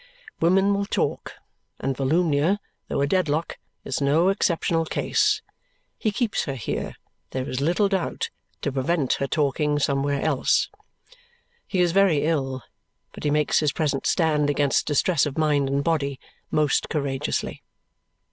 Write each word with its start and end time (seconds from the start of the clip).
Women 0.39 0.73
will 0.73 0.87
talk, 0.87 1.33
and 1.79 1.95
Volumnia, 1.95 2.59
though 2.87 3.01
a 3.01 3.05
Dedlock, 3.05 3.59
is 3.85 4.01
no 4.01 4.29
exceptional 4.29 4.83
case. 4.85 5.43
He 5.99 6.09
keeps 6.11 6.45
her 6.45 6.55
here, 6.55 6.95
there 7.29 7.47
is 7.47 7.61
little 7.61 7.87
doubt, 7.87 8.31
to 8.63 8.71
prevent 8.71 9.13
her 9.21 9.27
talking 9.27 9.77
somewhere 9.77 10.19
else. 10.23 10.71
He 11.67 11.81
is 11.81 11.91
very 11.91 12.23
ill, 12.23 12.63
but 13.11 13.25
he 13.25 13.29
makes 13.29 13.59
his 13.59 13.71
present 13.73 14.07
stand 14.07 14.49
against 14.49 14.87
distress 14.87 15.27
of 15.27 15.37
mind 15.37 15.69
and 15.69 15.83
body 15.83 16.19
most 16.49 16.89
courageously. 16.89 17.61